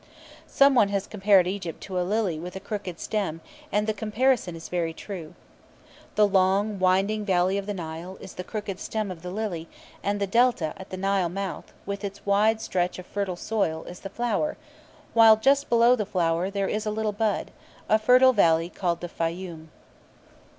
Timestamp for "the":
3.85-3.93, 6.15-6.27, 7.67-7.73, 8.33-8.43, 9.21-9.29, 10.19-10.25, 10.89-10.97, 13.99-14.09, 15.95-16.03, 19.01-19.07